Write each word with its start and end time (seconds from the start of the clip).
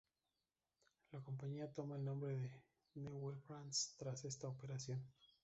La 1.11 1.19
compañía 1.21 1.71
toma 1.71 1.95
el 1.95 2.03
nombre 2.03 2.35
de 2.35 2.49
"Newell 2.95 3.37
Brands" 3.47 3.93
tras 3.99 4.25
esta 4.25 4.47
operación. 4.47 5.05